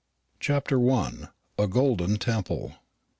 CHAPTER 0.39 0.79
I. 0.91 1.27
A 1.59 1.67
GOLDEN 1.67 2.17
TEMPLE. 2.17 2.71